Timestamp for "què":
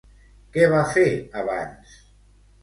0.55-0.63